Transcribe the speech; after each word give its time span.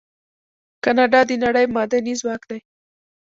کاناډا 0.83 1.19
د 1.29 1.31
نړۍ 1.43 1.65
معدني 1.75 2.13
ځواک 2.21 2.41
دی. 2.49 2.59